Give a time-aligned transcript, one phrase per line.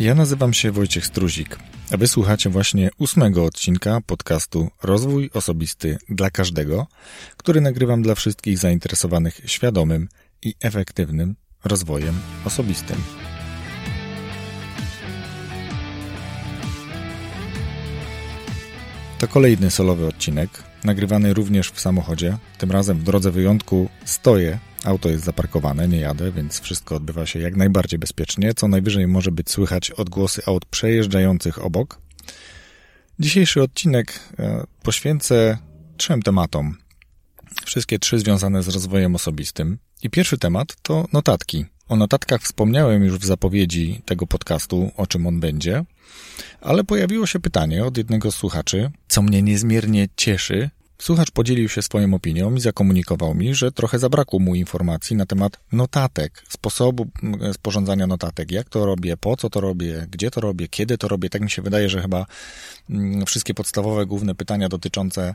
[0.00, 1.58] Ja nazywam się Wojciech Struzik,
[1.92, 6.86] a wysłuchacie właśnie ósmego odcinka podcastu Rozwój Osobisty dla Każdego,
[7.36, 10.08] który nagrywam dla wszystkich zainteresowanych świadomym
[10.42, 12.96] i efektywnym rozwojem osobistym.
[19.18, 20.50] To kolejny solowy odcinek,
[20.84, 22.36] nagrywany również w samochodzie.
[22.58, 27.38] Tym razem w drodze wyjątku stoję, auto jest zaparkowane, nie jadę, więc wszystko odbywa się
[27.38, 28.54] jak najbardziej bezpiecznie.
[28.54, 32.00] Co najwyżej może być słychać odgłosy aut przejeżdżających obok.
[33.18, 35.58] Dzisiejszy odcinek e, poświęcę
[35.96, 36.76] trzem tematom.
[37.64, 39.78] Wszystkie trzy związane z rozwojem osobistym.
[40.02, 41.64] I pierwszy temat to notatki.
[41.88, 45.84] O notatkach wspomniałem już w zapowiedzi tego podcastu, o czym on będzie,
[46.60, 50.70] ale pojawiło się pytanie od jednego z słuchaczy, co mnie niezmiernie cieszy.
[51.02, 55.60] Słuchacz podzielił się swoją opinią i zakomunikował mi, że trochę zabrakło mu informacji na temat
[55.72, 57.06] notatek, sposobu
[57.52, 61.30] sporządzania notatek, jak to robię, po co to robię, gdzie to robię, kiedy to robię.
[61.30, 62.26] Tak mi się wydaje, że chyba
[63.26, 65.34] wszystkie podstawowe, główne pytania dotyczące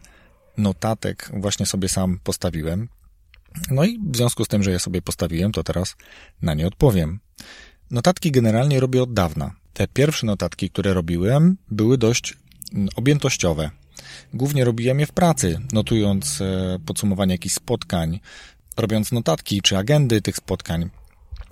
[0.58, 2.90] notatek właśnie sobie sam postawiłem.
[3.72, 5.96] No i w związku z tym, że je sobie postawiłem, to teraz
[6.42, 7.20] na nie odpowiem.
[7.92, 9.56] Notatki generalnie robię od dawna.
[9.74, 12.38] Te pierwsze notatki, które robiłem, były dość
[12.74, 13.70] mm, objętościowe.
[14.34, 18.20] Głównie robiłem je w pracy, notując e, podsumowanie jakichś spotkań,
[18.78, 20.90] robiąc notatki czy agendy tych spotkań.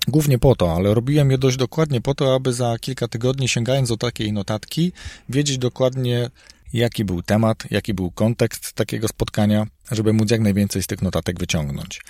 [0.08, 3.88] Głównie po to, ale robiłem je dość dokładnie po to, aby za kilka tygodni, sięgając
[3.88, 4.92] do takiej notatki,
[5.28, 6.30] wiedzieć dokładnie,
[6.72, 11.38] jaki był temat, jaki był kontekst takiego spotkania, żeby móc jak najwięcej z tych notatek
[11.38, 12.00] wyciągnąć.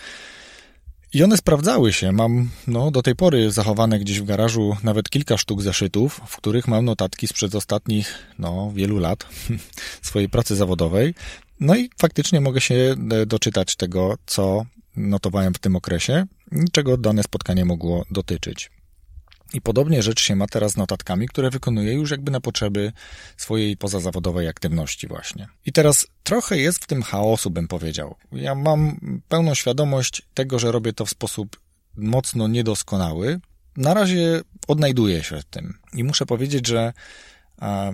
[1.15, 2.13] I one sprawdzały się.
[2.13, 6.69] Mam no, do tej pory zachowane gdzieś w garażu nawet kilka sztuk zeszytów, w których
[6.69, 9.27] mam notatki sprzed ostatnich no, wielu lat
[10.03, 11.15] swojej pracy zawodowej.
[11.61, 14.65] No i faktycznie mogę się e, doczytać tego, co
[14.97, 16.27] notowałem w tym okresie,
[16.73, 18.71] czego dane spotkanie mogło dotyczyć.
[19.55, 22.93] I podobnie rzecz się ma teraz z notatkami, które wykonuję już jakby na potrzeby
[23.37, 25.49] swojej pozazawodowej aktywności właśnie.
[25.67, 28.15] I teraz trochę jest w tym chaosu, bym powiedział.
[28.33, 31.61] Ja mam pełną świadomość tego, że robię to w sposób
[31.97, 33.41] mocno niedoskonały.
[33.77, 36.93] Na razie odnajduję się w tym i muszę powiedzieć, że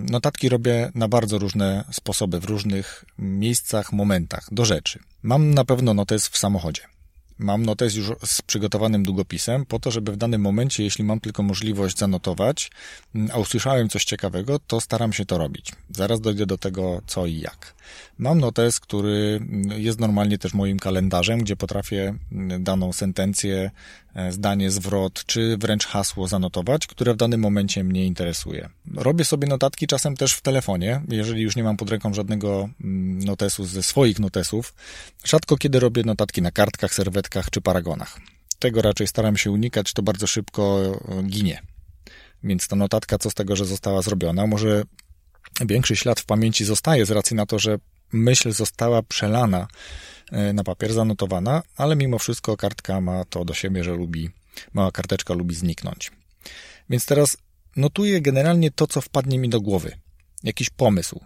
[0.09, 4.99] Notatki robię na bardzo różne sposoby, w różnych miejscach, momentach, do rzeczy.
[5.23, 6.81] Mam na pewno notes w samochodzie.
[7.39, 11.43] Mam notes już z przygotowanym długopisem, po to, żeby w danym momencie, jeśli mam tylko
[11.43, 12.71] możliwość zanotować,
[13.33, 15.71] a usłyszałem coś ciekawego, to staram się to robić.
[15.89, 17.73] Zaraz dojdę do tego, co i jak.
[18.17, 19.41] Mam notes, który
[19.77, 22.15] jest normalnie też moim kalendarzem, gdzie potrafię
[22.59, 23.71] daną sentencję,
[24.15, 28.69] e, zdanie, zwrot, czy wręcz hasło zanotować, które w danym momencie mnie interesuje.
[28.95, 32.69] Robię sobie notatki czasem też w telefonie, jeżeli już nie mam pod ręką żadnego
[33.25, 34.73] notesu ze swoich notesów.
[35.23, 38.19] Rzadko kiedy robię notatki na kartkach, serwetkach czy paragonach.
[38.59, 41.61] Tego raczej staram się unikać, to bardzo szybko e, ginie.
[42.43, 44.83] Więc ta notatka, co z tego, że została zrobiona, może
[45.65, 47.77] większy ślad w pamięci zostaje z racji na to, że
[48.13, 49.67] myśl została przelana
[50.31, 54.29] e, na papier, zanotowana, ale mimo wszystko kartka ma to do siebie, że lubi,
[54.73, 56.11] mała karteczka lubi zniknąć.
[56.89, 57.37] Więc teraz
[57.75, 59.97] notuję generalnie to, co wpadnie mi do głowy.
[60.43, 61.19] Jakiś pomysł,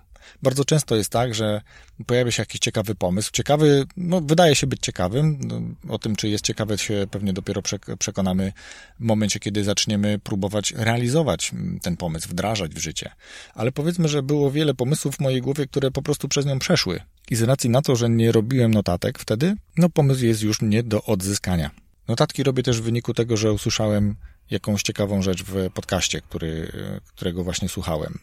[0.44, 1.62] bardzo często jest tak, że
[2.06, 3.32] pojawia się jakiś ciekawy pomysł.
[3.34, 5.40] Ciekawy, no, wydaje się być ciekawym.
[5.42, 5.62] No,
[5.94, 7.62] o tym, czy jest ciekawy, się pewnie dopiero
[8.00, 8.54] przekonamy
[9.00, 11.52] w momencie, kiedy zaczniemy próbować realizować
[11.82, 13.12] ten pomysł, wdrażać w życie.
[13.54, 17.00] Ale powiedzmy, że było wiele pomysłów w mojej głowie, które po prostu przez nią przeszły.
[17.30, 20.84] I z racji na to, że nie robiłem notatek wtedy, no pomysł jest już nie
[20.84, 21.72] do odzyskania.
[22.08, 24.16] Notatki robię też w wyniku tego, że usłyszałem
[24.52, 26.72] jakąś ciekawą rzecz w podcaście, który,
[27.08, 28.20] którego właśnie słuchałem,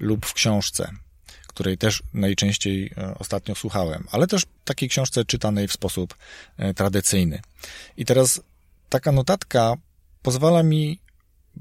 [0.00, 0.90] lub w książce,
[1.54, 6.14] której też najczęściej e, ostatnio słuchałem, ale też takiej książce czytanej w sposób
[6.56, 7.40] e, tradycyjny.
[7.96, 8.40] I teraz
[8.88, 9.74] taka notatka
[10.22, 10.98] pozwala mi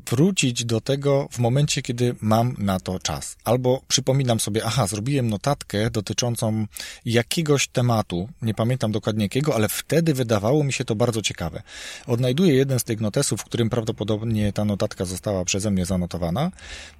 [0.09, 3.37] wrócić do tego w momencie, kiedy mam na to czas.
[3.43, 6.65] Albo przypominam sobie, aha, zrobiłem notatkę dotyczącą
[7.05, 11.61] jakiegoś tematu, nie pamiętam dokładnie jakiego, ale wtedy wydawało mi się to bardzo ciekawe.
[12.07, 16.51] Odnajduję jeden z tych notesów, w którym prawdopodobnie ta notatka została przeze mnie zanotowana,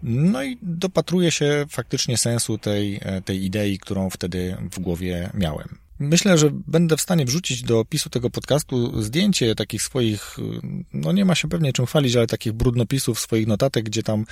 [0.03, 5.80] no i dopatruję się faktycznie sensu tej, tej idei, którą wtedy w głowie miałem.
[6.01, 10.37] Myślę, że będę w stanie wrzucić do opisu tego podcastu zdjęcie takich swoich,
[10.93, 14.25] no nie ma się pewnie czym chwalić, ale takich brudnopisów swoich notatek, gdzie tam,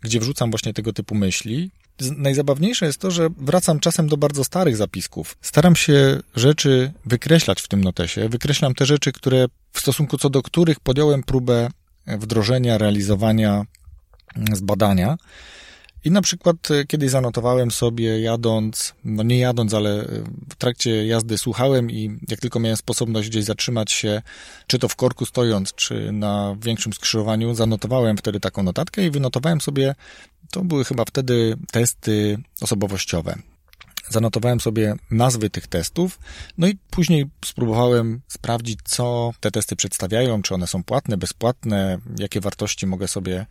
[0.00, 1.70] gdzie wrzucam właśnie tego typu myśli.
[2.16, 5.36] Najzabawniejsze jest to, że wracam czasem do bardzo starych zapisków.
[5.40, 8.28] Staram się rzeczy wykreślać w tym notesie.
[8.28, 11.68] Wykreślam te rzeczy, które w stosunku co do których podjąłem próbę
[12.06, 13.64] wdrożenia, realizowania,
[14.52, 15.16] zbadania.
[16.04, 20.06] I na przykład e, kiedyś zanotowałem sobie jadąc, no nie jadąc, ale e,
[20.50, 24.22] w trakcie jazdy słuchałem i jak tylko miałem sposobność gdzieś zatrzymać się,
[24.66, 29.60] czy to w korku stojąc, czy na większym skrzyżowaniu, zanotowałem wtedy taką notatkę i wynotowałem
[29.60, 29.94] sobie,
[30.50, 33.38] to były chyba wtedy testy osobowościowe.
[34.08, 36.18] Zanotowałem sobie nazwy tych testów,
[36.58, 42.40] no i później spróbowałem sprawdzić, co te testy przedstawiają, czy one są płatne, bezpłatne, jakie
[42.40, 43.46] wartości mogę sobie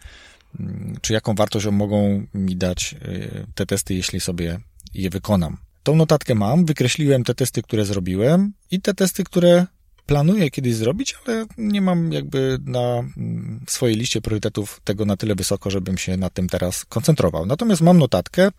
[1.01, 4.59] czy jaką wartość mogą mi dać y, te testy, jeśli sobie
[4.93, 5.57] je wykonam.
[5.83, 9.65] Tą notatkę mam, wykreśliłem te testy, które zrobiłem i te testy, które
[10.05, 15.35] planuję kiedyś zrobić, ale nie mam jakby na mm, swojej liście priorytetów tego na tyle
[15.35, 17.45] wysoko, żebym się na tym teraz koncentrował.
[17.45, 18.51] Natomiast mam notatkę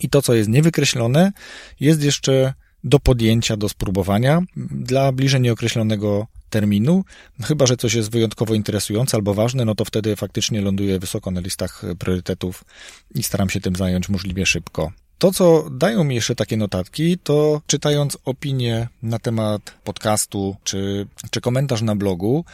[0.00, 1.32] i to, co jest niewykreślone,
[1.80, 2.54] jest jeszcze
[2.84, 7.04] do podjęcia, do spróbowania dla bliżej nieokreślonego terminu.
[7.42, 11.40] Chyba, że coś jest wyjątkowo interesujące albo ważne, no to wtedy faktycznie ląduję wysoko na
[11.40, 12.64] listach priorytetów
[13.14, 14.92] i staram się tym zająć możliwie szybko.
[15.18, 21.40] To, co dają mi jeszcze takie notatki, to czytając opinie na temat podcastu czy, czy
[21.40, 22.44] komentarz na blogu,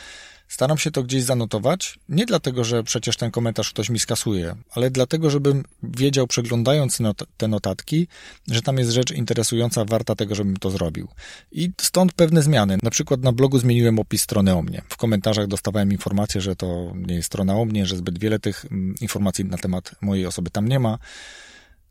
[0.50, 4.90] Staram się to gdzieś zanotować, nie dlatego, że przecież ten komentarz ktoś mi skasuje, ale
[4.90, 6.98] dlatego, żebym wiedział, przeglądając
[7.36, 8.08] te notatki,
[8.50, 11.08] że tam jest rzecz interesująca, warta tego, żebym to zrobił.
[11.52, 12.78] I stąd pewne zmiany.
[12.82, 14.82] Na przykład na blogu zmieniłem opis strony o mnie.
[14.88, 18.64] W komentarzach dostawałem informację, że to nie jest strona o mnie, że zbyt wiele tych
[18.64, 20.98] mm, informacji na temat mojej osoby tam nie ma.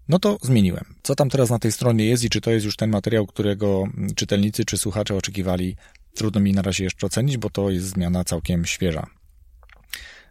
[0.10, 0.86] No to zmieniłem.
[1.04, 3.84] Co tam teraz na tej stronie jest i czy to jest już ten materiał, którego
[3.98, 5.76] mm, czytelnicy czy słuchacze oczekiwali
[6.20, 9.08] Trudno mi na razie jeszcze ocenić, bo to jest zmiana całkiem świeża.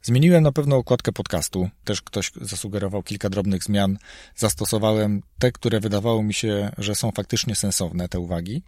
[0.02, 1.70] Zmieniłem na pewno okładkę podcastu.
[1.84, 3.98] Też ktoś zasugerował kilka drobnych zmian.
[4.36, 8.62] Zastosowałem te, które wydawało mi się, że są faktycznie sensowne, te uwagi.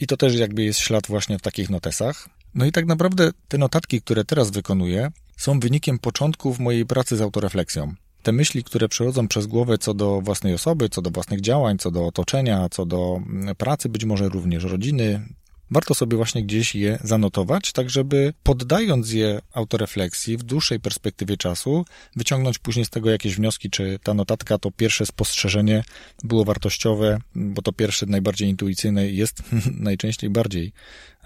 [0.00, 2.28] I to też jakby jest ślad właśnie w takich notesach.
[2.54, 7.20] No i tak naprawdę te notatki, które teraz wykonuję, są wynikiem początków mojej pracy z
[7.20, 7.94] autorefleksją.
[8.22, 11.90] Te myśli, które przechodzą przez głowę co do własnej osoby, co do własnych działań, co
[11.90, 13.20] do otoczenia, co do
[13.58, 15.26] pracy, być może również rodziny,
[15.70, 21.84] warto sobie właśnie gdzieś je zanotować, tak żeby poddając je autorefleksji w dłuższej perspektywie czasu,
[22.16, 25.84] wyciągnąć później z tego jakieś wnioski, czy ta notatka, to pierwsze spostrzeżenie
[26.24, 29.42] było wartościowe, bo to pierwsze, najbardziej intuicyjne jest
[29.88, 30.72] najczęściej bardziej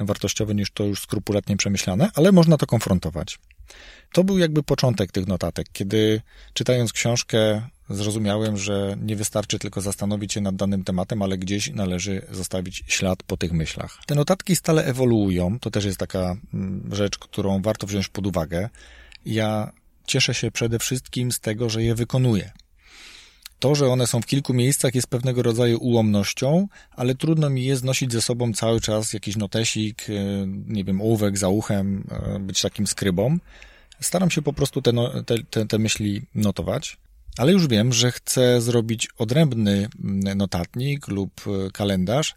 [0.00, 3.38] wartościowe niż to już skrupulatnie przemyślane, ale można to konfrontować.
[4.12, 6.20] To był jakby początek tych notatek, kiedy
[6.54, 12.22] czytając książkę zrozumiałem, że nie wystarczy tylko zastanowić się nad danym tematem, ale gdzieś należy
[12.31, 13.98] zostawić ślad po tych myślach.
[14.06, 18.69] Te notatki stale ewoluują, to też jest taka mm, rzecz, którą warto wziąć pod uwagę.
[19.26, 19.72] Ja
[20.06, 22.50] cieszę się przede wszystkim z tego, że je wykonuję.
[23.58, 27.84] To, że one są w kilku miejscach jest pewnego rodzaju ułomnością, ale trudno mi jest
[27.84, 30.12] nosić ze sobą cały czas jakiś notesik, e,
[30.46, 33.38] nie wiem, ołówek za uchem, e, być takim skrybą.
[34.00, 36.96] Staram się po prostu te, no, te, te myśli notować.
[37.38, 42.35] Ale już wiem, że chcę zrobić odrębny mm, notatnik lub e, kalendarz,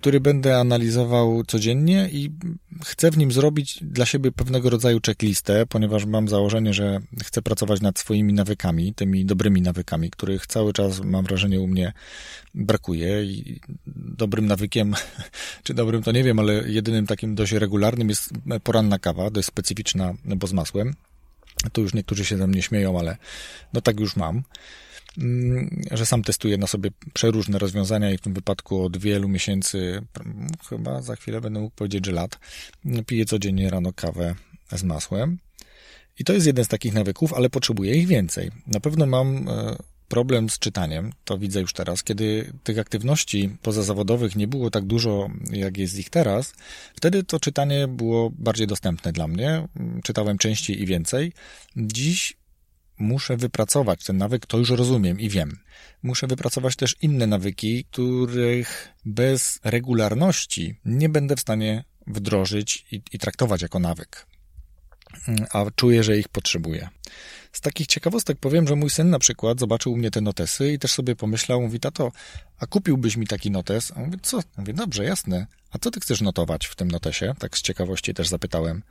[0.00, 2.30] który będę analizował codziennie i
[2.84, 7.80] chcę w nim zrobić dla siebie pewnego rodzaju checklistę, ponieważ mam założenie, że chcę pracować
[7.80, 11.92] nad swoimi nawykami, tymi dobrymi nawykami, których cały czas mam wrażenie u mnie
[12.54, 13.60] brakuje i
[13.96, 14.94] dobrym nawykiem,
[15.64, 18.30] czy dobrym to nie wiem, ale jedynym takim dość regularnym jest
[18.62, 20.94] poranna kawa, dość specyficzna, bo z masłem.
[21.72, 23.16] Tu już niektórzy się ze mnie śmieją, ale
[23.72, 24.42] no tak już mam
[25.18, 30.02] mm, że sam testuję na sobie przeróżne rozwiązania i w tym wypadku od wielu miesięcy,
[30.68, 32.38] chyba za chwilę będę mógł powiedzieć, że lat,
[33.06, 34.34] piję codziennie rano kawę
[34.72, 35.38] z masłem.
[36.18, 38.50] I to jest jeden z takich nawyków, ale potrzebuję ich więcej.
[38.66, 39.76] Na pewno mam e,
[40.08, 45.30] problem z czytaniem, to widzę już teraz, kiedy tych aktywności pozazawodowych nie było tak dużo,
[45.50, 46.54] jak jest ich teraz,
[46.96, 49.68] wtedy to czytanie było bardziej dostępne dla mnie.
[50.02, 51.32] Czytałem częściej i więcej.
[51.76, 52.36] Dziś
[52.98, 55.58] muszę wypracować ten nawyk, to już rozumiem i wiem.
[56.02, 63.18] Muszę wypracować też inne nawyki, których bez regularności nie będę w stanie wdrożyć i, i
[63.18, 64.26] traktować jako nawyk.
[65.52, 66.88] A czuję, że ich potrzebuję.
[67.54, 70.78] Z takich ciekawostek powiem, że mój syn na przykład zobaczył u mnie te notesy i
[70.78, 72.12] też sobie pomyślał, mówi, tato,
[72.58, 73.92] a kupiłbyś mi taki notes?
[73.96, 74.40] A mówię, co?
[74.56, 75.46] Mówię, dobrze, jasne.
[75.70, 77.34] A co ty chcesz notować w tym notesie?
[77.38, 78.82] Tak z ciekawości też zapytałem.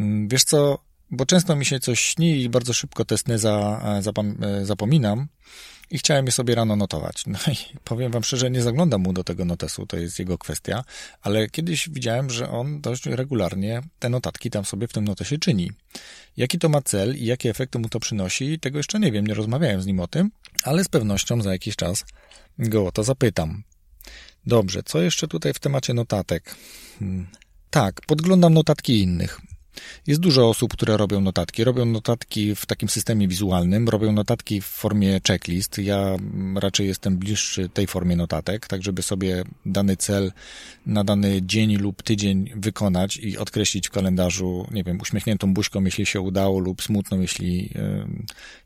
[0.00, 0.78] Mm, wiesz co,
[1.10, 5.28] bo często mi się coś śni i bardzo szybko te sny za, zapom e, zapominam
[5.90, 7.26] i chciałem je sobie rano notować.
[7.26, 10.84] No i powiem wam szczerze, nie zaglądam mu do tego notesu, to jest jego kwestia,
[11.22, 15.70] ale kiedyś widziałem, że on dość regularnie te notatki tam sobie w tym notesie czyni.
[16.36, 19.34] Jaki to ma cel i jakie efekty mu to przynosi, tego jeszcze nie wiem, nie
[19.34, 20.30] rozmawiałem z nim o tym,
[20.64, 22.04] ale z pewnością za jakiś czas
[22.58, 23.62] go o to zapytam.
[24.46, 26.54] Dobrze, co jeszcze tutaj w temacie notatek?
[26.98, 27.26] Hmm.
[27.70, 29.40] Tak, podglądam notatki innych.
[30.06, 31.64] Jest dużo osób, które robią notatki.
[31.64, 35.78] Robią notatki w takim systemie wizualnym, robią notatki w formie checklist.
[35.78, 36.16] Ja
[36.54, 40.32] raczej jestem bliższy tej formie notatek, tak żeby sobie dany cel
[40.86, 46.06] na dany dzień lub tydzień wykonać i odkreślić w kalendarzu, nie wiem, uśmiechniętą buźką, jeśli
[46.06, 47.70] się udało, lub smutną, jeśli,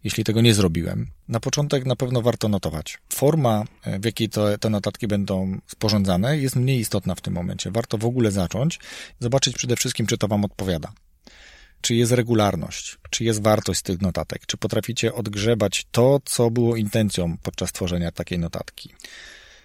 [0.04, 1.06] jeśli tego nie zrobiłem.
[1.28, 2.98] Na początek na pewno warto notować.
[3.12, 4.28] Forma, e, w jakiej
[4.60, 7.70] te notatki będą sporządzane, jest mniej istotna w tym momencie.
[7.70, 8.80] Warto w ogóle zacząć,
[9.20, 10.92] zobaczyć przede wszystkim, czy to Wam odpowiada.
[11.84, 17.36] Czy jest regularność, czy jest wartość tych notatek, czy potraficie odgrzebać to, co było intencją
[17.42, 18.94] podczas tworzenia takiej notatki.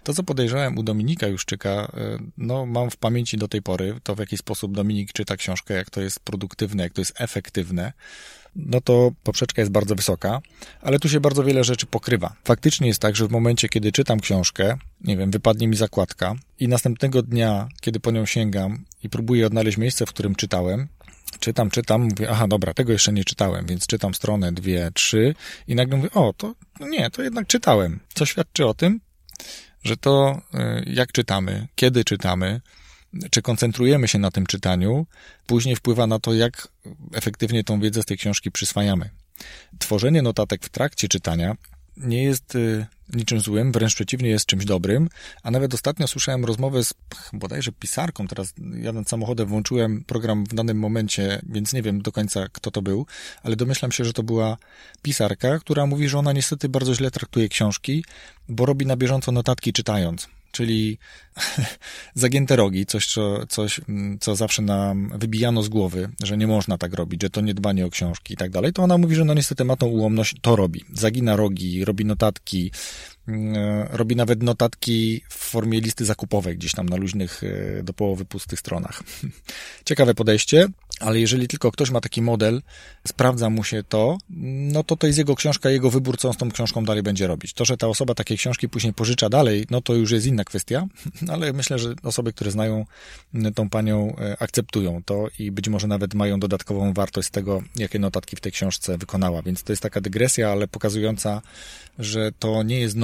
[0.04, 4.16] To, co podejrzewałem u Dominika Juszczyka, e, no mam w pamięci do tej pory, to
[4.16, 7.94] w jaki sposób Dominik czyta książkę, jak to jest produktywne, jak to jest efektywne,
[8.56, 10.42] no to poprzeczka jest bardzo wysoka,
[10.82, 12.36] ale tu się bardzo wiele rzeczy pokrywa.
[12.44, 16.68] Faktycznie jest tak, że w momencie, kiedy czytam książkę, nie wiem, wypadnie mi zakładka i
[16.68, 20.88] następnego dnia, kiedy po nią sięgam i próbuję odnaleźć miejsce, w którym czytałem,
[21.40, 25.36] czytam, czytam, mówię, aha, dobra, tego jeszcze nie czytałem, więc czytam stronę, dwie, trzy
[25.68, 28.00] i nagle mówię, o, to no nie, to jednak czytałem.
[28.14, 29.00] Co świadczy o tym,
[29.84, 32.62] że to, y, jak czytamy, kiedy czytamy,
[33.32, 35.06] czy koncentrujemy się na tym czytaniu,
[35.46, 36.68] później wpływa na to, jak
[37.14, 39.10] efektywnie tą wiedzę z tej książki przyswajamy.
[39.80, 41.56] Tworzenie notatek w trakcie czytania
[42.00, 45.10] nie jest y, niczym złym, wręcz przeciwnie, jest czymś dobrym.
[45.44, 46.94] A nawet ostatnio słyszałem rozmowę z
[47.34, 48.28] bodajże pisarką.
[48.28, 52.82] Teraz jadąc samochodem włączyłem program w danym momencie, więc nie wiem do końca kto to
[52.82, 53.06] był,
[53.44, 54.58] ale domyślam się, że to była
[55.02, 58.06] pisarka, która mówi, że ona niestety bardzo źle traktuje książki,
[58.50, 60.98] bo robi na bieżąco notatki czytając czyli
[62.14, 66.78] zagięte rogi, coś co, coś, mm, co zawsze nam wybijano z głowy, że nie można
[66.78, 69.26] tak robić, że to nie dbanie o książki i tak dalej, to ona mówi, że
[69.26, 70.86] no niestety ma tą ułomność, to robi.
[70.94, 72.72] Zagina rogi, robi notatki,
[73.90, 78.60] robi nawet notatki w formie listy zakupowej, gdzieś tam na luźnych, e, do połowy pustych
[78.60, 79.04] stronach.
[79.86, 80.68] Ciekawe podejście
[81.00, 82.62] ale jeżeli tylko ktoś ma taki model,
[83.08, 86.38] sprawdza mu się to, no to to jest jego książka, jego wybór, co on z
[86.38, 87.54] tą książką dalej będzie robić.
[87.54, 90.88] To, że ta osoba takie książki później pożycza dalej, no to już jest inna kwestia,
[91.34, 92.86] ale myślę, że osoby, które znają
[93.56, 98.00] tą panią, e, akceptują to i być może nawet mają dodatkową wartość z tego, jakie
[98.00, 99.42] notatki w tej książce wykonała.
[99.42, 101.42] Więc to jest taka dygresja, ale pokazująca,
[102.00, 102.96] że to nie jest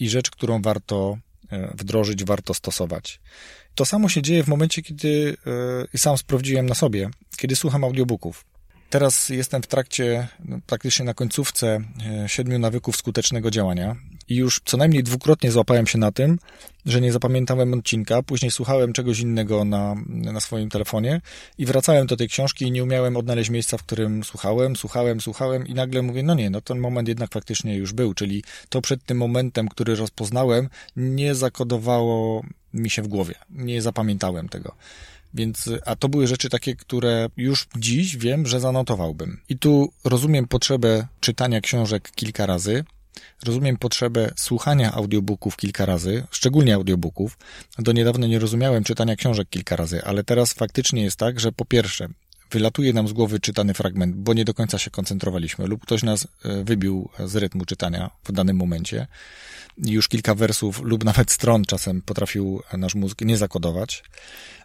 [0.00, 1.18] i rzecz, którą warto
[1.50, 3.20] e, wdrożyć, warto stosować.
[3.74, 5.50] To samo się dzieje w momencie, kiedy, e,
[5.94, 8.44] i sam sprawdziłem na sobie, kiedy słucham audiobooków.
[8.90, 11.80] Teraz jestem w trakcie, no, praktycznie na końcówce
[12.24, 13.96] e, siedmiu nawyków skutecznego działania
[14.28, 16.38] i już co najmniej dwukrotnie złapałem się na tym,
[16.86, 21.20] że nie zapamiętałem odcinka, później słuchałem czegoś innego na, na swoim telefonie
[21.58, 25.66] i wracałem do tej książki i nie umiałem odnaleźć miejsca, w którym słuchałem, słuchałem, słuchałem
[25.66, 29.04] i nagle mówię, no nie, no ten moment jednak faktycznie już był, czyli to przed
[29.04, 32.42] tym momentem, który rozpoznałem, nie zakodowało
[32.74, 33.34] mi się w głowie.
[33.50, 34.74] Nie zapamiętałem tego.
[35.34, 39.40] Więc, a to były rzeczy takie, które już dziś wiem, że zanotowałbym.
[39.48, 42.84] I tu rozumiem potrzebę czytania książek kilka razy,
[43.46, 47.38] rozumiem potrzebę słuchania audiobooków kilka razy, szczególnie audiobooków.
[47.78, 51.64] Do niedawna nie rozumiałem czytania książek kilka razy, ale teraz faktycznie jest tak, że po
[51.64, 52.08] pierwsze,
[52.50, 56.28] wylatuje nam z głowy czytany fragment, bo nie do końca się koncentrowaliśmy, lub ktoś nas
[56.44, 59.06] e, wybił z rytmu czytania w danym momencie
[59.78, 64.04] już kilka wersów lub nawet stron czasem potrafił nasz mózg nie zakodować,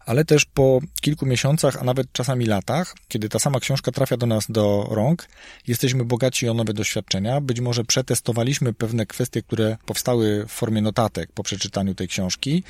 [0.06, 4.26] ale też po kilku miesiącach, a nawet czasami latach, kiedy ta sama książka trafia do
[4.26, 5.28] nas do rąk,
[5.68, 7.42] jesteśmy bogaci o nowe doświadczenia.
[7.42, 12.64] Być może przetestowaliśmy pewne kwestie, które powstały w formie notatek po przeczytaniu tej książki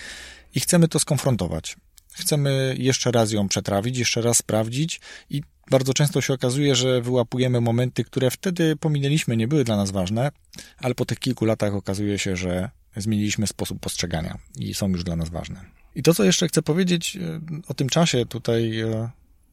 [0.56, 1.76] i chcemy to skonfrontować.
[2.14, 5.42] Chcemy jeszcze raz ją przetrawić, jeszcze raz sprawdzić i
[5.72, 10.32] bardzo często się okazuje, że wyłapujemy momenty, które wtedy pominęliśmy, nie były dla nas ważne,
[10.78, 15.16] ale po tych kilku latach okazuje się, że zmieniliśmy sposób postrzegania i są już dla
[15.16, 15.66] nas ważne.
[15.96, 19.10] I to, co jeszcze chcę powiedzieć e, o tym czasie, tutaj e,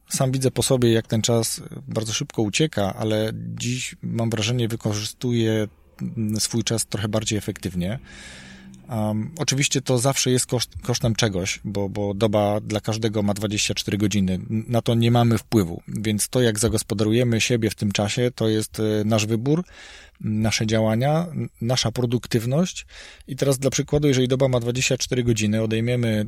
[0.09, 5.67] sam widzę po sobie, jak ten czas bardzo szybko ucieka, ale dziś mam wrażenie, wykorzystuję
[6.39, 7.99] swój czas trochę bardziej efektywnie.
[8.91, 13.97] Um, oczywiście to zawsze jest koszt, kosztem czegoś, bo, bo doba dla każdego ma 24
[13.97, 14.39] godziny.
[14.49, 18.79] Na to nie mamy wpływu, więc to, jak zagospodarujemy siebie w tym czasie, to jest
[18.79, 19.63] e, nasz wybór
[20.23, 21.27] nasze działania,
[21.61, 22.85] nasza produktywność.
[23.27, 26.25] I teraz dla przykładu, jeżeli doba ma 24 godziny, odejmiemy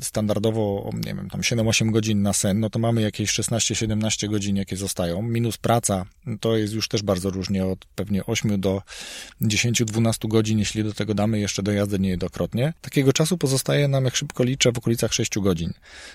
[0.00, 4.76] standardowo, nie wiem, tam 7-8 godzin na sen, no to mamy jakieś 16-17 godzin, jakie
[4.76, 5.22] zostają.
[5.22, 6.04] Minus praca,
[6.40, 8.82] to jest już też bardzo różnie, od pewnie 8 do
[9.42, 12.72] 10-12 godzin, jeśli do tego damy jeszcze dojazdy niejednokrotnie.
[12.80, 15.72] Takiego czasu pozostaje nam, jak szybko liczę, w okolicach 6 godzin.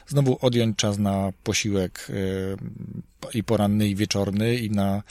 [0.07, 2.57] Znowu odjąć czas na posiłek, yy,
[3.33, 5.03] i poranny, i wieczorny, i na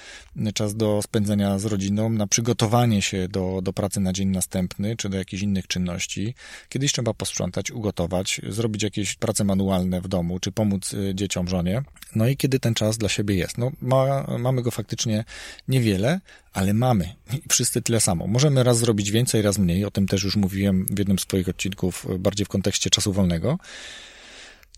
[0.55, 5.09] czas do spędzenia z rodziną, na przygotowanie się do, do pracy na dzień następny, czy
[5.09, 6.35] do jakichś innych czynności.
[6.69, 11.83] Kiedyś trzeba posprzątać, ugotować, zrobić jakieś prace manualne w domu, czy pomóc y, dzieciom, żonie.
[12.15, 13.59] No i kiedy ten czas dla siebie jest.
[13.59, 15.25] No, ma, mamy go faktycznie
[15.69, 16.21] niewiele,
[16.53, 17.15] ale mamy.
[17.49, 18.27] Wszyscy tyle samo.
[18.27, 19.85] Możemy raz zrobić więcej, raz mniej.
[19.85, 23.59] O tym też już mówiłem w jednym z swoich odcinków, bardziej w kontekście czasu wolnego.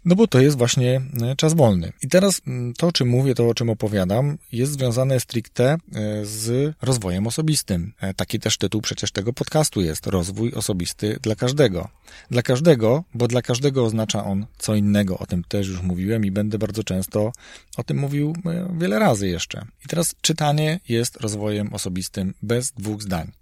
[0.04, 1.92] No bo to jest właśnie e, czas wolny.
[2.02, 5.78] I teraz mm, to, o czym mówię, to o czym opowiadam, jest związane stricte e,
[6.24, 7.92] z rozwojem osobistym.
[8.00, 10.06] E, taki też tytuł przecież tego podcastu jest.
[10.06, 11.88] Rozwój osobisty dla każdego.
[12.30, 15.18] Dla każdego, bo dla każdego oznacza on co innego.
[15.18, 17.32] O tym też już mówiłem i będę bardzo często
[17.76, 18.36] o tym mówił
[18.78, 19.64] wiele razy jeszcze.
[19.84, 23.32] I teraz czytanie jest rozwojem osobistym bez dwóch zdań.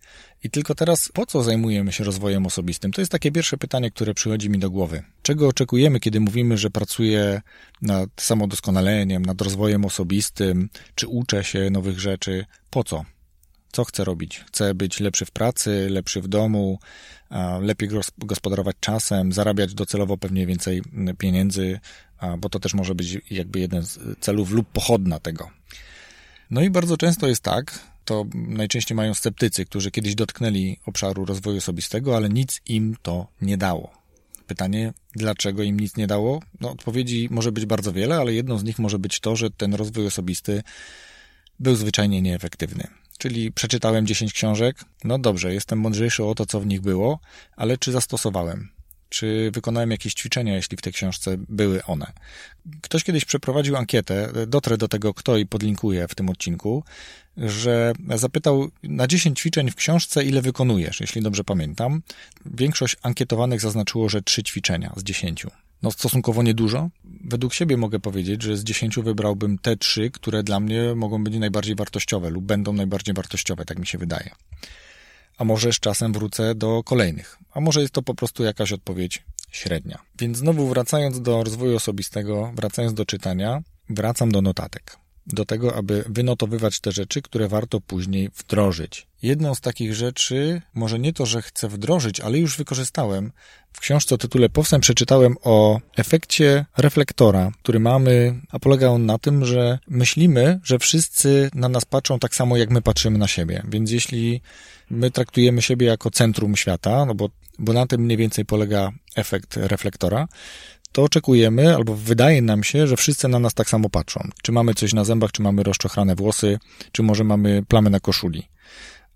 [0.46, 2.92] I tylko teraz, po co zajmujemy się rozwojem osobistym?
[2.92, 5.02] To jest takie pierwsze pytanie, które przychodzi mi do głowy.
[5.22, 7.42] Czego oczekujemy, kiedy mówimy, że pracuję
[7.82, 12.46] nad samodoskonaleniem, nad rozwojem osobistym, czy uczę się nowych rzeczy?
[12.70, 13.04] Po co?
[13.72, 14.44] Co chcę robić?
[14.46, 16.78] Chcę być lepszy w pracy, lepszy w domu,
[17.60, 17.88] lepiej
[18.18, 20.82] gospodarować czasem, zarabiać docelowo pewnie więcej
[21.18, 21.80] pieniędzy,
[22.38, 25.50] bo to też może być jakby jeden z celów lub pochodna tego.
[26.50, 31.58] No i bardzo często jest tak, to najczęściej mają sceptycy, którzy kiedyś dotknęli obszaru rozwoju
[31.58, 34.05] osobistego, ale nic im to nie dało.
[34.46, 36.42] Pytanie, dlaczego im nic nie dało?
[36.60, 39.74] No, odpowiedzi może być bardzo wiele, ale jedną z nich może być to, że ten
[39.74, 40.62] rozwój osobisty
[41.60, 42.86] był zwyczajnie nieefektywny.
[43.18, 47.18] Czyli przeczytałem 10 książek, no dobrze, jestem mądrzejszy o to, co w nich było,
[47.56, 48.75] ale czy zastosowałem?
[49.08, 52.12] Czy wykonałem jakieś ćwiczenia, jeśli w tej książce były one?
[52.80, 56.84] Ktoś kiedyś przeprowadził ankietę, dotrę do tego, kto i podlinkuję w tym odcinku,
[57.36, 62.02] że zapytał na 10 ćwiczeń w książce, ile wykonujesz, jeśli dobrze pamiętam.
[62.46, 65.46] Większość ankietowanych zaznaczyło, że 3 ćwiczenia z 10.
[65.82, 66.90] No stosunkowo niedużo.
[67.04, 71.34] Według siebie mogę powiedzieć, że z 10 wybrałbym te 3, które dla mnie mogą być
[71.34, 74.30] najbardziej wartościowe lub będą najbardziej wartościowe, tak mi się wydaje.
[75.36, 77.38] A może z czasem wrócę do kolejnych.
[77.54, 79.98] A może jest to po prostu jakaś odpowiedź średnia.
[80.18, 86.04] Więc znowu wracając do rozwoju osobistego, wracając do czytania, wracam do notatek do tego, aby
[86.08, 89.06] wynotowywać te rzeczy, które warto później wdrożyć.
[89.22, 93.32] Jedną z takich rzeczy, może nie to, że chcę wdrożyć, ale już wykorzystałem.
[93.72, 99.18] W książce o tytule Powstęp przeczytałem o efekcie reflektora, który mamy, a polega on na
[99.18, 103.62] tym, że myślimy, że wszyscy na nas patrzą tak samo, jak my patrzymy na siebie.
[103.68, 104.40] Więc jeśli
[104.90, 109.56] my traktujemy siebie jako centrum świata, no bo, bo na tym mniej więcej polega efekt
[109.56, 110.28] reflektora,
[110.96, 114.28] to oczekujemy, albo wydaje nam się, że wszyscy na nas tak samo patrzą.
[114.42, 116.58] Czy mamy coś na zębach, czy mamy rozczochrane włosy,
[116.92, 118.48] czy może mamy plamy na koszuli.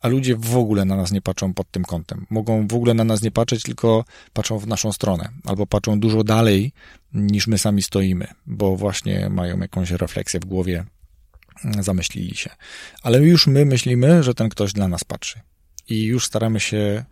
[0.00, 2.26] A ludzie w ogóle na nas nie patrzą pod tym kątem.
[2.30, 6.24] Mogą w ogóle na nas nie patrzeć, tylko patrzą w naszą stronę, albo patrzą dużo
[6.24, 6.72] dalej
[7.14, 10.84] niż my sami stoimy, bo właśnie mają jakąś refleksję w głowie,
[11.80, 12.50] zamyślili się.
[13.02, 15.40] Ale już my myślimy, że ten ktoś dla nas patrzy.
[15.88, 17.04] I już staramy się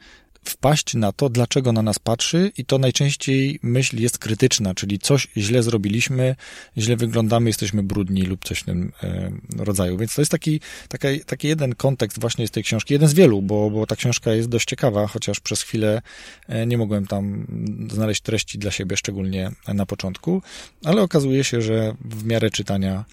[0.50, 5.28] wpaść na to, dlaczego na nas patrzy i to najczęściej myśl jest krytyczna, czyli coś
[5.36, 6.36] źle zrobiliśmy,
[6.78, 9.98] źle wyglądamy, jesteśmy brudni lub coś w tym e, rodzaju.
[9.98, 13.42] Więc to jest taki, taki, taki jeden kontekst właśnie z tej książki, jeden z wielu,
[13.42, 16.02] bo, bo ta książka jest dość ciekawa, chociaż przez chwilę
[16.48, 17.46] e, nie mogłem tam
[17.90, 20.42] znaleźć treści dla siebie, szczególnie na początku,
[20.84, 23.04] ale okazuje się, że w miarę czytania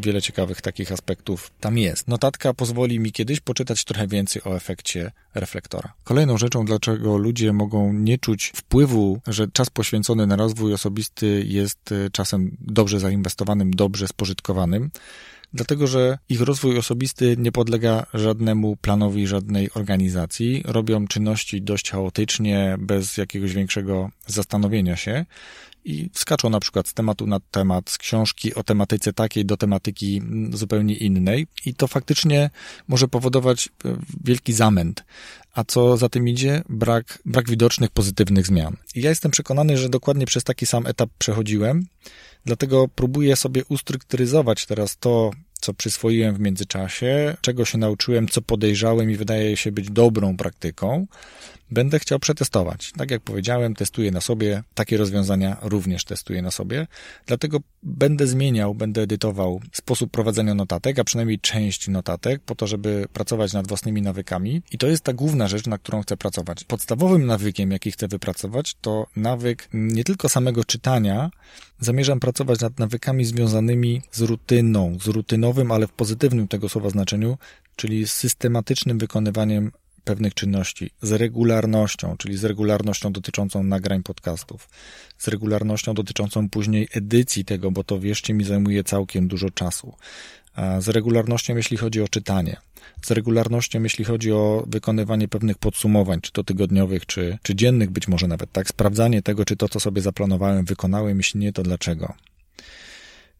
[0.00, 2.08] wiele ciekawych takich aspektów tam jest.
[2.08, 5.92] Notatka pozwoli mi kiedyś poczytać trochę więcej o efekcie reflektora.
[6.04, 11.92] Kolejną rzeczą, dlaczego ludzie mogą nie czuć wpływu, że czas poświęcony na rozwój osobisty jest
[11.92, 14.90] e, czasem dobrze zainwestowanym, dobrze spożytkowanym,
[15.52, 20.62] dlatego że ich rozwój osobisty nie podlega żadnemu planowi, żadnej organizacji.
[20.66, 25.24] Robią czynności dość chaotycznie, bez jakiegoś większego zastanowienia się
[25.84, 30.22] i wskaczą na przykład z tematu na temat, z książki o tematyce takiej do tematyki
[30.52, 32.50] zupełnie innej i to faktycznie
[32.88, 35.04] może powodować e, wielki zamęt.
[35.54, 36.62] A co za tym idzie?
[36.68, 38.76] Brak, brak widocznych pozytywnych zmian.
[38.94, 41.86] I ja jestem przekonany, że dokładnie przez taki sam etap przechodziłem,
[42.44, 45.30] dlatego próbuję sobie ustrukturyzować teraz to,
[45.60, 51.06] co przyswoiłem w międzyczasie, czego się nauczyłem, co podejrzałem i wydaje się być dobrą praktyką,
[51.70, 52.92] będę chciał przetestować.
[52.96, 56.86] Tak jak powiedziałem, testuję na sobie, takie rozwiązania również testuję na sobie,
[57.26, 63.06] dlatego będę zmieniał, będę edytował sposób prowadzenia notatek, a przynajmniej część notatek, po to, żeby
[63.12, 64.62] pracować nad własnymi nawykami.
[64.72, 66.64] I to jest ta główna rzecz, na którą chcę pracować.
[66.64, 71.30] Podstawowym nawykiem, jaki chcę wypracować, to nawyk nie tylko samego czytania,
[71.80, 77.38] zamierzam pracować nad nawykami związanymi z rutyną, z rutynowym, ale w pozytywnym tego słowa znaczeniu,
[77.76, 79.72] czyli z systematycznym wykonywaniem
[80.08, 84.68] pewnych czynności z regularnością, czyli z regularnością dotyczącą nagrań podcastów,
[85.18, 89.94] z regularnością dotyczącą później edycji tego, bo to wierzcie mi zajmuje całkiem dużo czasu,
[90.78, 92.56] z regularnością, jeśli chodzi o czytanie,
[93.02, 98.08] z regularnością, jeśli chodzi o wykonywanie pewnych podsumowań, czy to tygodniowych, czy, czy dziennych, być
[98.08, 102.14] może nawet, tak, sprawdzanie tego, czy to, co sobie zaplanowałem, wykonałem, jeśli nie, to dlaczego.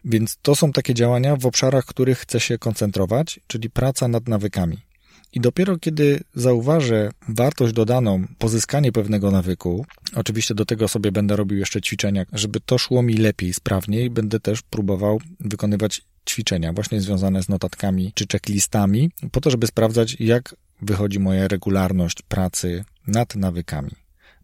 [0.05, 4.88] Więc to są takie działania w obszarach, których chcę się koncentrować, czyli praca nad nawykami.
[5.33, 11.59] I dopiero kiedy zauważę wartość dodaną, pozyskanie pewnego nawyku, oczywiście do tego sobie będę robił
[11.59, 17.43] jeszcze ćwiczenia, żeby to szło mi lepiej, sprawniej, będę też próbował wykonywać ćwiczenia właśnie związane
[17.43, 23.91] z notatkami czy checklistami, po to, żeby sprawdzać, jak wychodzi moja regularność pracy nad nawykami.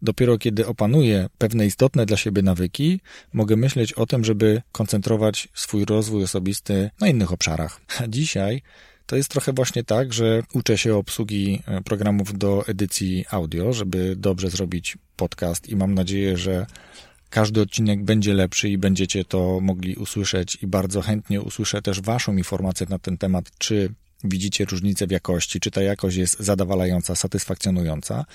[0.01, 3.01] Dopiero kiedy opanuję pewne istotne dla siebie nawyki,
[3.33, 7.81] mogę myśleć o tym, żeby koncentrować swój rozwój osobisty na innych obszarach.
[7.99, 8.61] A dzisiaj
[9.05, 14.15] to jest trochę właśnie tak, że uczę się obsługi e, programów do edycji audio, żeby
[14.15, 16.65] dobrze zrobić podcast i mam nadzieję, że
[17.29, 22.37] każdy odcinek będzie lepszy i będziecie to mogli usłyszeć i bardzo chętnie usłyszę też Waszą
[22.37, 28.25] informację na ten temat, czy widzicie różnicę w jakości, czy ta jakość jest zadowalająca, satysfakcjonująca.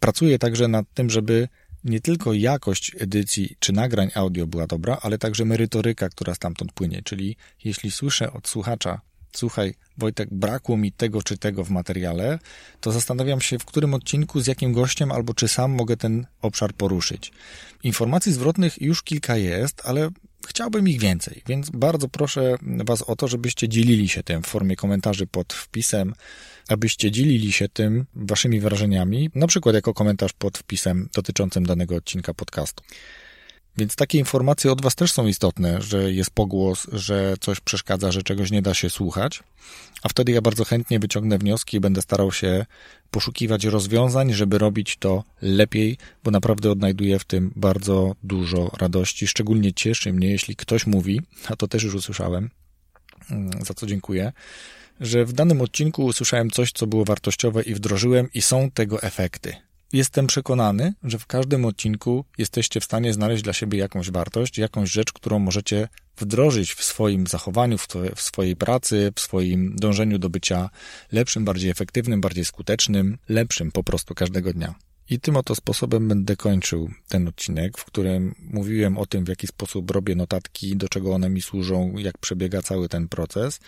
[0.00, 1.48] Pracuję także nad tym, żeby
[1.84, 7.02] nie tylko jakość edycji czy nagrań audio była dobra, ale także merytoryka, która stamtąd płynie.
[7.04, 9.00] Czyli jeśli słyszę od słuchacza,
[9.32, 12.38] słuchaj, Wojtek, brakło mi tego czy tego w materiale,
[12.80, 16.74] to zastanawiam się, w którym odcinku, z jakim gościem, albo czy sam mogę ten obszar
[16.74, 17.32] poruszyć.
[17.82, 20.08] Informacji zwrotnych już kilka jest, ale
[20.48, 24.76] chciałbym ich więcej, więc bardzo proszę Was o to, żebyście dzielili się tym w formie
[24.76, 26.14] komentarzy pod wpisem,
[26.68, 32.34] abyście dzielili się tym Waszymi wrażeniami, na przykład jako komentarz pod wpisem dotyczącym danego odcinka
[32.34, 32.84] podcastu.
[33.80, 38.22] Więc takie informacje od Was też są istotne, że jest pogłos, że coś przeszkadza, że
[38.22, 39.42] czegoś nie da się słuchać,
[40.02, 42.66] a wtedy ja bardzo chętnie wyciągnę wnioski i będę starał się
[43.10, 49.26] poszukiwać rozwiązań, żeby robić to lepiej, bo naprawdę odnajduję w tym bardzo dużo radości.
[49.26, 52.50] Szczególnie cieszy mnie, jeśli ktoś mówi, a to też już usłyszałem,
[53.30, 54.32] mm, za co dziękuję,
[55.00, 59.69] że w danym odcinku usłyszałem coś, co było wartościowe i wdrożyłem, i są tego efekty.
[59.92, 64.90] Jestem przekonany, że w każdym odcinku jesteście w stanie znaleźć dla siebie jakąś wartość, jakąś
[64.90, 70.70] rzecz, którą możecie wdrożyć w swoim zachowaniu, w, swojej pracy, w swoim dążeniu do bycia
[71.12, 74.74] lepszym, bardziej efektywnym, bardziej skutecznym, lepszym po prostu każdego dnia.
[75.10, 79.46] I tym oto sposobem będę kończył ten odcinek, w którym mówiłem o tym, w jaki
[79.46, 83.60] sposób robię notatki, do czego one mi służą, jak przebiega cały ten proces,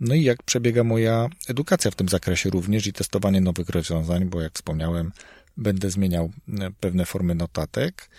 [0.00, 4.40] no i jak przebiega moja edukacja w tym zakresie również i testowanie nowych rozwiązań, bo
[4.40, 5.12] jak wspomniałem,
[5.56, 8.10] będę zmieniał e, pewne formy notatek.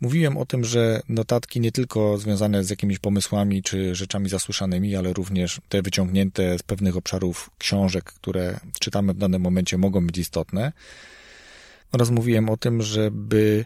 [0.00, 5.12] Mówiłem o tym, że notatki nie tylko związane z jakimiś pomysłami czy rzeczami zasłyszanymi, ale
[5.12, 10.72] również te wyciągnięte z pewnych obszarów książek, które czytamy w danym momencie, mogą być istotne.
[11.92, 13.64] Oraz mówiłem o tym, żeby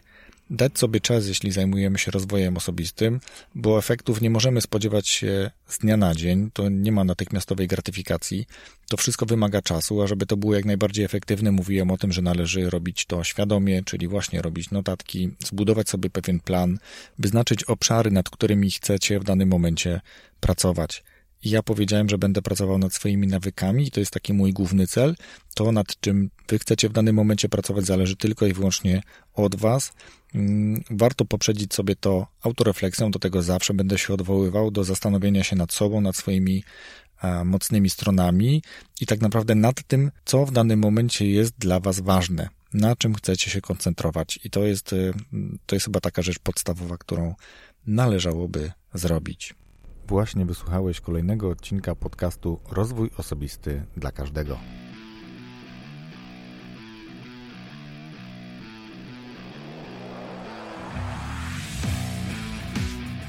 [0.49, 3.19] dać sobie czas, jeśli zajmujemy się rozwojem osobistym,
[3.55, 8.45] bo efektów nie możemy spodziewać się z dnia na dzień, to nie ma natychmiastowej gratyfikacji,
[8.89, 12.21] to wszystko wymaga czasu, a żeby to było jak najbardziej efektywne, mówiłem o tym, że
[12.21, 16.79] należy robić to świadomie, czyli właśnie robić notatki, zbudować sobie pewien plan,
[17.19, 20.01] wyznaczyć obszary, nad którymi chcecie w danym momencie
[20.39, 21.03] pracować
[21.43, 25.15] ja powiedziałem, że będę pracował nad swoimi nawykami i to jest taki mój główny cel.
[25.55, 29.01] To, nad czym wy chcecie w danym momencie pracować, zależy tylko i wyłącznie
[29.33, 29.93] od was.
[30.35, 35.55] Mm, warto poprzedzić sobie to autorefleksją, do tego zawsze będę się odwoływał, do zastanowienia się
[35.55, 36.63] nad sobą, nad swoimi
[37.45, 38.63] mocnymi stronami
[39.01, 43.15] i tak naprawdę nad tym, co w danym momencie jest dla was ważne, na czym
[43.15, 44.39] chcecie się koncentrować.
[44.43, 45.13] I to jest, y,
[45.65, 47.35] to jest chyba taka rzecz podstawowa, którą
[47.87, 49.55] należałoby zrobić.
[50.09, 54.57] Właśnie wysłuchałeś kolejnego odcinka podcastu Rozwój Osobisty dla Każdego.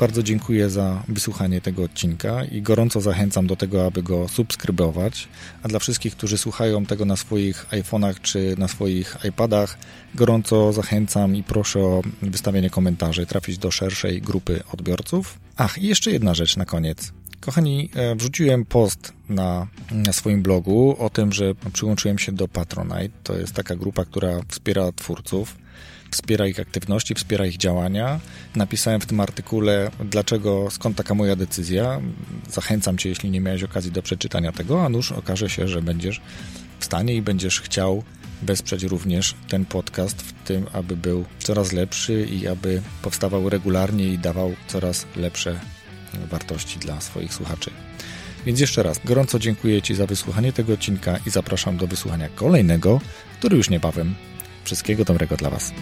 [0.01, 5.29] Bardzo dziękuję za wysłuchanie tego odcinka i gorąco zachęcam do tego, aby go subskrybować.
[5.63, 9.79] A dla wszystkich, którzy słuchają tego na swoich iPhone'ach czy na swoich iPadach,
[10.15, 15.39] gorąco zachęcam i proszę o wystawienie komentarzy, trafić do szerszej grupy odbiorców.
[15.57, 17.13] Ach, i jeszcze jedna rzecz na koniec.
[17.41, 23.19] Kochani, e, wrzuciłem post na, na, swoim blogu o tym, że przyłączyłem się do Patronite.
[23.25, 25.57] To jest taka grupa, która wspiera twórców
[26.11, 28.21] wspiera ich aktywności, wspiera ich działania.
[28.57, 32.01] Napisałem w tym artykule, dlaczego, skąd taka moja decyzja.
[32.49, 36.21] Zachęcam Cię, jeśli nie miałeś okazji do przeczytania tego, a nuż okaże się, że będziesz
[36.79, 38.03] w stanie i będziesz chciał
[38.43, 44.19] wesprzeć również ten podcast w tym, aby był coraz lepszy i aby powstawał regularnie i
[44.19, 45.61] dawał coraz lepsze
[46.31, 47.71] wartości dla swoich słuchaczy.
[48.47, 53.01] Więc jeszcze raz gorąco dziękuję Ci za wysłuchanie tego odcinka i zapraszam do wysłuchania kolejnego,
[53.39, 54.15] który już niebawem.
[54.71, 55.73] Wszystkiego dobrego dla Was.